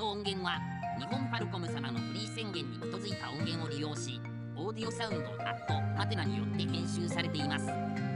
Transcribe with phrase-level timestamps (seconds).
[0.00, 0.58] の音源は
[0.98, 4.18] 日本ファルコム様のフリー宣言に基づいた音源を利用し
[4.56, 8.09] オーディオサウンドアットハテナによって編集されています。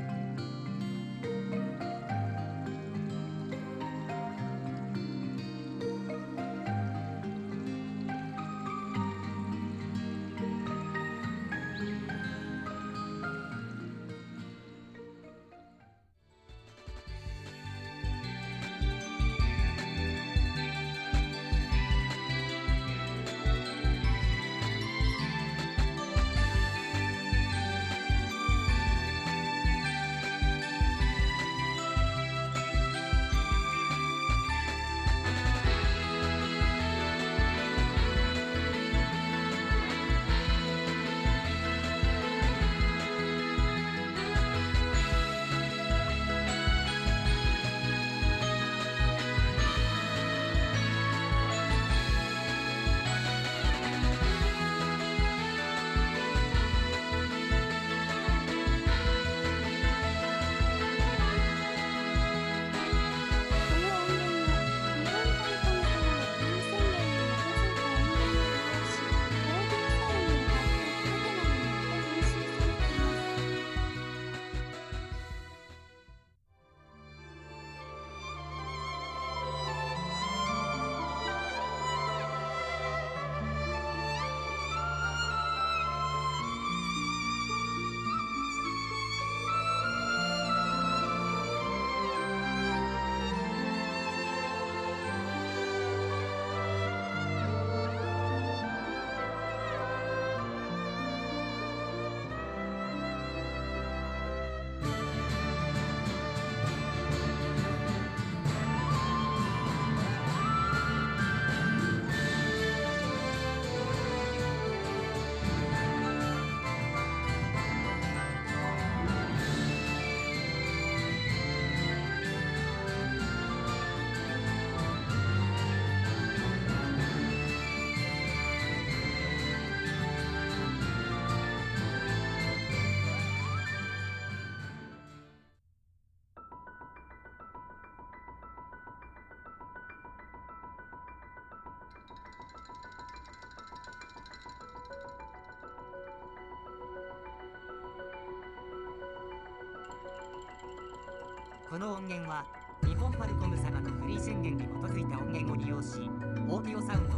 [151.74, 152.44] この音源は
[152.86, 156.08] 日本ファルコム様のフリー宣言に基づいた音源を利用し
[156.48, 157.16] オーディオサウンド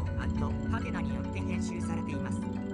[0.70, 2.65] ハテナによって編集されています。